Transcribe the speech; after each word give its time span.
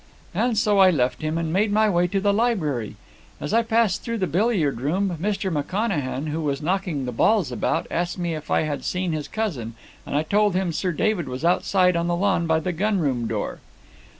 "And 0.33 0.57
so 0.57 0.79
I 0.79 0.89
left 0.89 1.21
him, 1.21 1.37
and 1.37 1.53
made 1.53 1.71
my 1.71 1.87
way 1.87 2.07
to 2.07 2.19
the 2.19 2.33
library. 2.33 2.95
As 3.39 3.53
I 3.53 3.61
passed 3.61 4.01
through 4.01 4.17
the 4.17 4.25
billiard 4.25 4.81
room, 4.81 5.15
Mr. 5.21 5.53
McConachan, 5.53 6.29
who 6.29 6.41
was 6.41 6.59
knocking 6.59 7.05
the 7.05 7.11
balls 7.11 7.51
about, 7.51 7.85
asked 7.91 8.17
me 8.17 8.33
if 8.33 8.49
I 8.49 8.61
had 8.61 8.83
seen 8.83 9.11
his 9.11 9.27
cousin, 9.27 9.75
and 10.03 10.15
I 10.15 10.23
told 10.23 10.55
him 10.55 10.73
Sir 10.73 10.91
David 10.91 11.29
was 11.29 11.45
outside 11.45 11.95
on 11.95 12.07
the 12.07 12.15
lawn 12.15 12.47
by 12.47 12.59
the 12.59 12.71
gun 12.73 12.97
room 12.97 13.27
door. 13.27 13.59